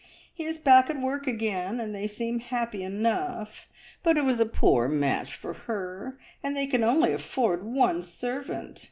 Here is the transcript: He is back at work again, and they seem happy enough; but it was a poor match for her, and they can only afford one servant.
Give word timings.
He 0.33 0.45
is 0.45 0.57
back 0.57 0.89
at 0.89 0.99
work 0.99 1.27
again, 1.27 1.79
and 1.79 1.93
they 1.93 2.07
seem 2.07 2.39
happy 2.39 2.81
enough; 2.81 3.67
but 4.01 4.17
it 4.17 4.23
was 4.25 4.39
a 4.39 4.47
poor 4.47 4.87
match 4.87 5.35
for 5.35 5.53
her, 5.53 6.17
and 6.41 6.57
they 6.57 6.65
can 6.65 6.83
only 6.83 7.13
afford 7.13 7.63
one 7.63 8.01
servant. 8.01 8.79